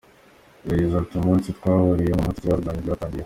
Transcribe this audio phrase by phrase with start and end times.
[0.69, 3.19] Yagize ati “Umunsi twahuriyeho niwo munsi ibibazo byanjye byatangiriyeho.